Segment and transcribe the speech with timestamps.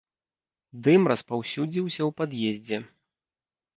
[0.87, 2.77] Дым распаўсюдзіўся ў пад'ездзе.